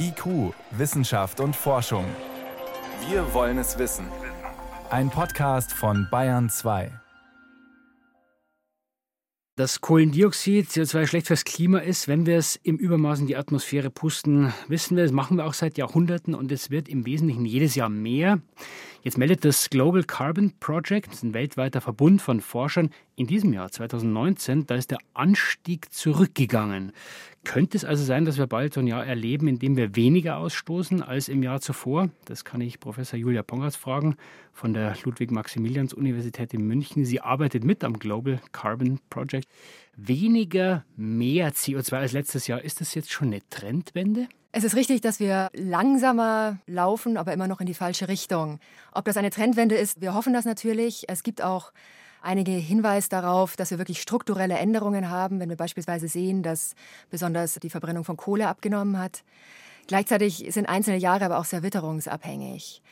[0.00, 2.04] IQ, Wissenschaft und Forschung.
[3.10, 4.06] Wir wollen es wissen.
[4.90, 6.90] Ein Podcast von Bayern 2.
[9.56, 13.90] Dass Kohlendioxid, CO2 schlecht fürs Klima ist, wenn wir es im Übermaß in die Atmosphäre
[13.90, 17.74] pusten, wissen wir, das machen wir auch seit Jahrhunderten und es wird im Wesentlichen jedes
[17.74, 18.40] Jahr mehr.
[19.02, 24.66] Jetzt meldet das Global Carbon Project, ein weltweiter Verbund von Forschern, in diesem Jahr 2019,
[24.66, 26.92] da ist der Anstieg zurückgegangen.
[27.48, 30.36] Könnte es also sein, dass wir bald so ein Jahr erleben, in dem wir weniger
[30.36, 32.10] ausstoßen als im Jahr zuvor?
[32.26, 34.18] Das kann ich Professor Julia Pongratz fragen
[34.52, 37.06] von der Ludwig-Maximilians-Universität in München.
[37.06, 39.48] Sie arbeitet mit am Global Carbon Project.
[39.96, 42.62] Weniger, mehr CO2 als letztes Jahr.
[42.62, 44.28] Ist das jetzt schon eine Trendwende?
[44.52, 48.60] Es ist richtig, dass wir langsamer laufen, aber immer noch in die falsche Richtung.
[48.92, 51.04] Ob das eine Trendwende ist, wir hoffen das natürlich.
[51.08, 51.72] Es gibt auch
[52.22, 56.74] einige Hinweise darauf, dass wir wirklich strukturelle Änderungen haben, wenn wir beispielsweise sehen, dass
[57.10, 59.22] besonders die Verbrennung von Kohle abgenommen hat.
[59.86, 62.82] Gleichzeitig sind einzelne Jahre aber auch sehr witterungsabhängig.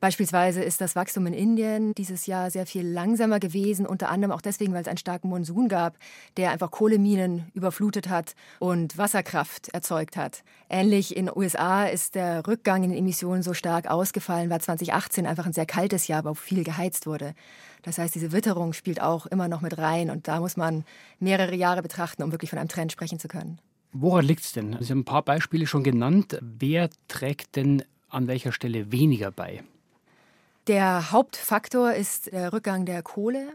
[0.00, 4.40] Beispielsweise ist das Wachstum in Indien dieses Jahr sehr viel langsamer gewesen, unter anderem auch
[4.40, 5.98] deswegen, weil es einen starken Monsun gab,
[6.38, 10.42] der einfach Kohleminen überflutet hat und Wasserkraft erzeugt hat.
[10.70, 15.26] Ähnlich in den USA ist der Rückgang in den Emissionen so stark ausgefallen, weil 2018
[15.26, 17.34] einfach ein sehr kaltes Jahr, aber auch viel geheizt wurde.
[17.82, 20.84] Das heißt, diese Witterung spielt auch immer noch mit rein und da muss man
[21.18, 23.58] mehrere Jahre betrachten, um wirklich von einem Trend sprechen zu können.
[23.92, 24.78] Woran liegt es denn?
[24.80, 26.38] Sie haben ein paar Beispiele schon genannt.
[26.40, 29.62] Wer trägt denn an welcher Stelle weniger bei?
[30.66, 33.48] Der Hauptfaktor ist der Rückgang der Kohle,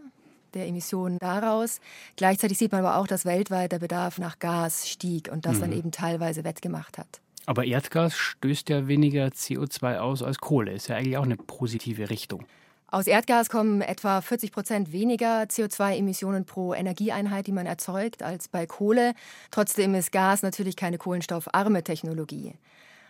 [0.53, 1.79] der Emissionen daraus.
[2.15, 5.61] Gleichzeitig sieht man aber auch, dass weltweit der Bedarf nach Gas stieg und das mhm.
[5.61, 7.21] dann eben teilweise wettgemacht hat.
[7.45, 10.71] Aber Erdgas stößt ja weniger CO2 aus als Kohle.
[10.71, 12.45] Ist ja eigentlich auch eine positive Richtung.
[12.87, 18.65] Aus Erdgas kommen etwa 40 Prozent weniger CO2-Emissionen pro Energieeinheit, die man erzeugt, als bei
[18.65, 19.13] Kohle.
[19.51, 22.53] Trotzdem ist Gas natürlich keine kohlenstoffarme Technologie.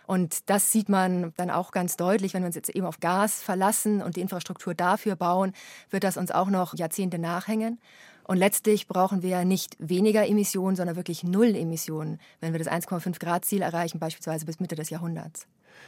[0.06, 3.42] Und das sieht man dann auch ganz deutlich, wenn wir uns jetzt eben auf Gas
[3.42, 5.52] verlassen und die Infrastruktur dafür bauen,
[5.90, 7.78] wird das uns auch noch Jahrzehnte nachhängen.
[8.24, 13.20] Und letztlich brauchen wir nicht weniger Emissionen, sondern wirklich null Emissionen, wenn wir das 1,5
[13.20, 15.46] Grad Ziel erreichen, beispielsweise bis Mitte des Jahrhunderts.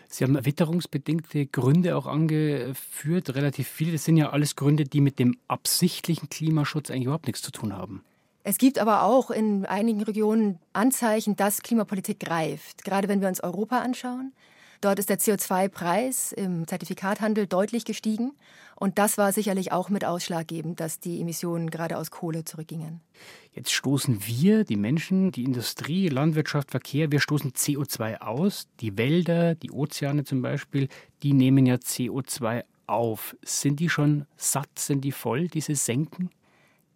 [0.08, 3.92] Sie haben witterungsbedingte Gründe auch angeführt, relativ viele.
[3.92, 7.76] Das sind ja alles Gründe, die mit dem absichtlichen Klimaschutz eigentlich überhaupt nichts zu tun
[7.76, 8.04] haben.
[8.44, 12.84] Es gibt aber auch in einigen Regionen Anzeichen, dass Klimapolitik greift.
[12.84, 14.32] Gerade wenn wir uns Europa anschauen.
[14.80, 18.32] Dort ist der CO2-Preis im Zertifikathandel deutlich gestiegen.
[18.76, 23.00] Und das war sicherlich auch mit ausschlaggebend, dass die Emissionen gerade aus Kohle zurückgingen.
[23.52, 28.68] Jetzt stoßen wir, die Menschen, die Industrie, Landwirtschaft, Verkehr, wir stoßen CO2 aus.
[28.78, 30.88] Die Wälder, die Ozeane zum Beispiel,
[31.24, 33.36] die nehmen ja CO2 auf.
[33.42, 34.78] Sind die schon satt?
[34.78, 36.30] Sind die voll, diese Senken?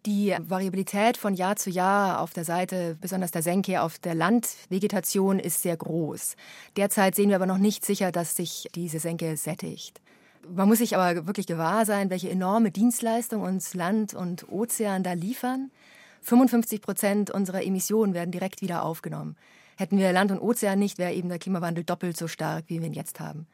[0.05, 5.39] Die Variabilität von Jahr zu Jahr auf der Seite, besonders der Senke, auf der Landvegetation
[5.39, 6.35] ist sehr groß.
[6.75, 10.01] Derzeit sehen wir aber noch nicht sicher, dass sich diese Senke sättigt.
[10.45, 15.13] Man muss sich aber wirklich gewahr sein, welche enorme Dienstleistung uns Land und Ozean da
[15.13, 15.71] liefern.
[16.23, 19.37] 55 Prozent unserer Emissionen werden direkt wieder aufgenommen.
[19.77, 22.87] Hätten wir Land und Ozean nicht, wäre eben der Klimawandel doppelt so stark, wie wir
[22.87, 23.47] ihn jetzt haben.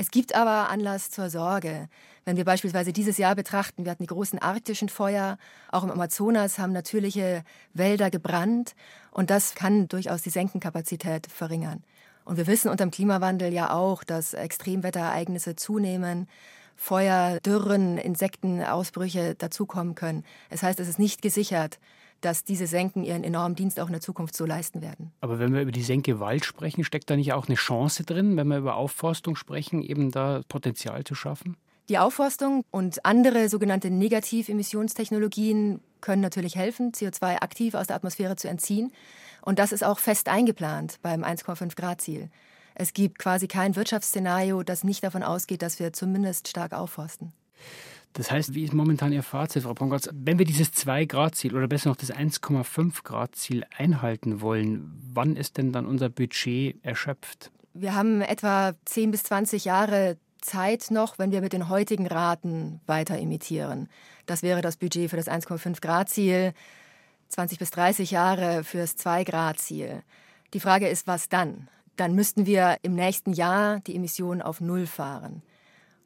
[0.00, 1.90] Es gibt aber Anlass zur Sorge.
[2.24, 5.36] Wenn wir beispielsweise dieses Jahr betrachten, wir hatten die großen arktischen Feuer,
[5.70, 7.44] auch im Amazonas haben natürliche
[7.74, 8.74] Wälder gebrannt
[9.10, 11.84] und das kann durchaus die Senkenkapazität verringern.
[12.24, 16.28] Und wir wissen unter dem Klimawandel ja auch, dass Extremwetterereignisse zunehmen,
[16.76, 20.24] Feuer, Dürren, Insektenausbrüche dazukommen können.
[20.48, 21.78] Das heißt, es ist nicht gesichert,
[22.20, 25.12] dass diese Senken ihren enormen Dienst auch in der Zukunft so leisten werden.
[25.20, 28.36] Aber wenn wir über die Senke Wald sprechen, steckt da nicht auch eine Chance drin,
[28.36, 31.56] wenn wir über Aufforstung sprechen, eben da Potenzial zu schaffen?
[31.88, 38.48] Die Aufforstung und andere sogenannte Negativemissionstechnologien können natürlich helfen, CO2 aktiv aus der Atmosphäre zu
[38.48, 38.92] entziehen.
[39.42, 42.30] Und das ist auch fest eingeplant beim 1,5 Grad Ziel.
[42.74, 47.32] Es gibt quasi kein Wirtschaftsszenario, das nicht davon ausgeht, dass wir zumindest stark aufforsten.
[48.14, 50.08] Das heißt, wie ist momentan Ihr Fazit, Frau Pongatz?
[50.12, 55.86] Wenn wir dieses 2-Grad-Ziel oder besser noch das 1,5-Grad-Ziel einhalten wollen, wann ist denn dann
[55.86, 57.52] unser Budget erschöpft?
[57.72, 62.80] Wir haben etwa 10 bis 20 Jahre Zeit noch, wenn wir mit den heutigen Raten
[62.86, 63.88] weiter emittieren.
[64.26, 66.52] Das wäre das Budget für das 1,5 Grad Ziel,
[67.28, 70.02] 20 bis 30 Jahre fürs 2 Grad Ziel.
[70.52, 71.68] Die Frage ist, was dann?
[71.96, 75.42] Dann müssten wir im nächsten Jahr die Emissionen auf Null fahren.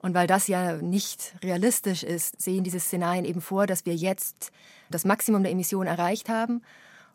[0.05, 4.53] Und weil das ja nicht realistisch ist, sehen diese Szenarien eben vor, dass wir jetzt
[4.91, 6.61] das Maximum der Emissionen erreicht haben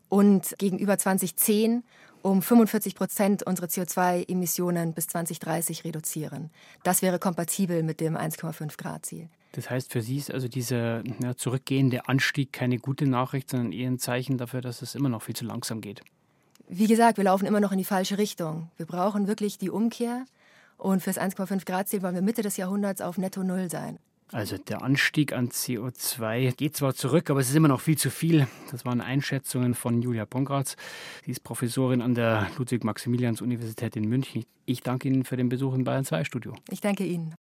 [0.09, 1.83] und gegenüber 2010
[2.23, 6.49] um 45 Prozent unsere CO2-Emissionen bis 2030 reduzieren.
[6.81, 9.29] Das wäre kompatibel mit dem 1,5 Grad Ziel.
[9.51, 13.87] Das heißt, für Sie ist also dieser ja, zurückgehende Anstieg keine gute Nachricht, sondern eher
[13.87, 16.01] ein Zeichen dafür, dass es immer noch viel zu langsam geht.
[16.67, 18.71] Wie gesagt, wir laufen immer noch in die falsche Richtung.
[18.77, 20.25] Wir brauchen wirklich die Umkehr.
[20.79, 23.99] Und fürs 1,5 Grad Ziel wollen wir Mitte des Jahrhunderts auf Netto Null sein.
[24.31, 28.11] Also der Anstieg an CO2 geht zwar zurück, aber es ist immer noch viel zu
[28.11, 28.47] viel.
[28.71, 30.75] Das waren Einschätzungen von Julia Pongratz.
[31.25, 34.45] Sie ist Professorin an der Ludwig-Maximilians-Universität in München.
[34.65, 36.55] Ich danke Ihnen für den Besuch im Bayern 2 Studio.
[36.69, 37.35] Ich danke Ihnen.